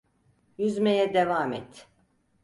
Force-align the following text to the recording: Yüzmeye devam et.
Yüzmeye 0.57 1.13
devam 1.13 1.53
et. 1.53 1.87